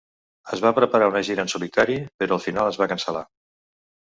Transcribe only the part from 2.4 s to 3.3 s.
final es va cancel·lar.